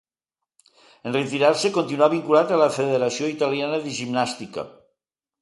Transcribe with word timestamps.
En 1.09 1.13
retirar-se 1.17 1.71
continuà 1.75 2.07
vinculat 2.15 2.55
a 2.55 2.59
la 2.63 2.71
Federació 2.79 3.31
Italiana 3.35 3.79
de 3.87 3.95
Gimnàstica. 4.01 4.67